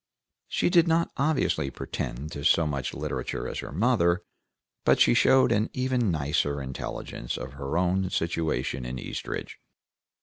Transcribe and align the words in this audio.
She 0.47 0.71
did 0.71 0.87
not 0.87 1.11
obviously 1.15 1.69
pretend 1.69 2.31
to 2.31 2.43
so 2.43 2.65
much 2.65 2.95
literature 2.95 3.47
as 3.47 3.59
her 3.59 3.71
mother, 3.71 4.23
but 4.83 4.99
she 4.99 5.13
showed 5.13 5.51
an 5.51 5.69
even 5.73 6.09
nicer 6.09 6.59
intelligence 6.59 7.37
of 7.37 7.53
our 7.53 7.77
own 7.77 8.09
situation 8.09 8.83
in 8.83 8.97
Eastridge. 8.97 9.59